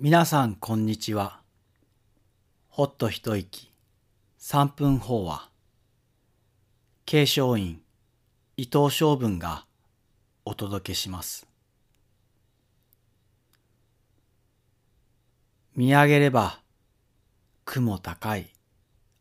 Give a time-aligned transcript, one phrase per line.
[0.00, 1.40] 皆さんこんにちは。
[2.68, 3.68] ほっと一息
[4.36, 5.50] 三分法話。
[7.04, 7.80] 継承院
[8.56, 9.66] 伊藤昌文が
[10.44, 11.48] お届けします。
[15.74, 16.60] 見上げれば
[17.64, 18.52] 雲高い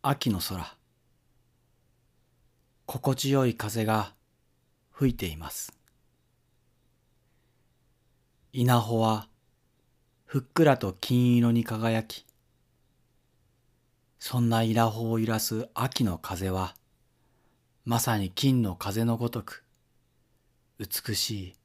[0.03, 0.75] 秋の空。
[2.85, 4.13] 心地よい風が
[4.91, 5.73] 吹いています。
[8.53, 9.27] 稲穂は
[10.27, 12.25] ふっくらと金色に輝き、
[14.19, 16.75] そんな稲穂を揺らす秋の風は、
[17.85, 19.63] まさに金の風のごとく、
[20.79, 21.55] 美し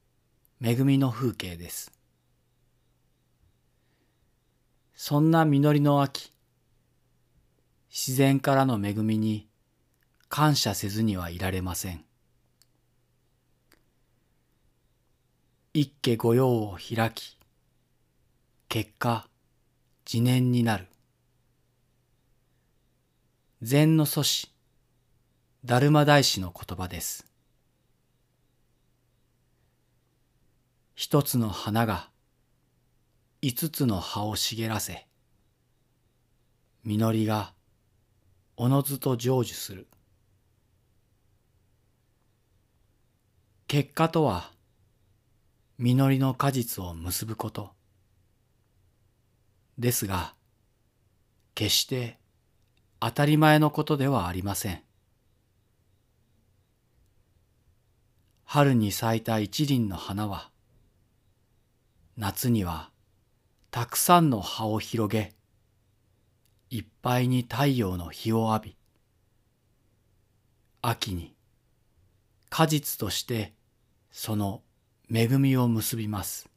[0.63, 1.91] い恵みの風景です。
[4.95, 6.33] そんな実りの秋、
[7.91, 9.49] 自然からの恵みに
[10.29, 12.05] 感謝せずにはいられません。
[15.75, 17.42] 一家御用を開き、
[18.75, 19.29] 結果、
[20.11, 20.87] 自念になる。
[23.61, 24.51] 禅の祖師、
[25.67, 27.27] 達磨大師の言葉です。
[30.95, 32.09] 一つの花が
[33.43, 35.07] 五つの葉を茂らせ、
[36.83, 37.53] 実りが
[38.57, 39.87] おのずと成就する。
[43.69, 44.51] 結果とは、
[45.77, 47.73] 実りの果実を結ぶこと。
[49.79, 50.35] ですが、
[51.55, 52.19] 決して
[53.01, 54.83] 当たり前のことではありません。
[58.45, 60.51] 春に咲いた一輪の花は、
[62.17, 62.91] 夏には
[63.71, 65.33] たくさんの葉を広げ、
[66.69, 68.77] いっぱいに太陽の日を浴び、
[70.83, 71.35] 秋に
[72.51, 73.55] 果実として
[74.11, 74.63] その
[75.11, 76.52] 恵みを結びます。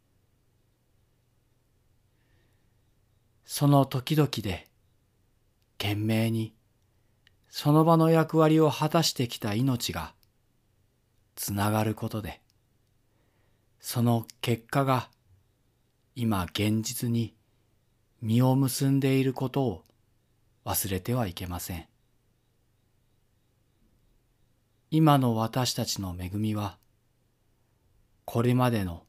[3.45, 4.67] その時々で
[5.78, 6.56] 懸命に
[7.47, 10.13] その場の役割を果たしてきた命が
[11.35, 12.41] つながることで、
[13.79, 15.09] その結果が
[16.16, 17.35] 今現実に
[18.22, 19.83] 実を結んでいることを
[20.66, 21.85] 忘れてはいけません。
[24.89, 26.77] 今の私たちの恵みは、
[28.25, 29.03] これまでの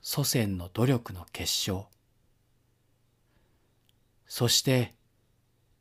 [0.00, 1.86] 祖先の努力の結晶、
[4.26, 4.94] そして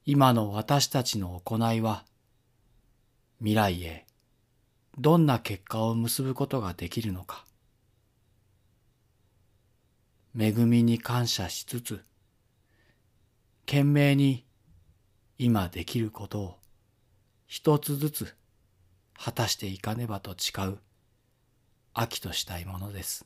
[0.06, 2.04] 今の私たちの行いは
[3.40, 4.06] 未来へ
[4.98, 7.46] どんな結果を結ぶことができるのか。
[10.38, 12.04] 恵みに感謝しつつ、
[13.66, 14.46] 懸命に
[15.38, 16.60] 今できることを
[17.48, 18.36] 一つずつ
[19.16, 20.80] 果たしていかねばと誓う
[21.94, 23.26] 秋としたいものです。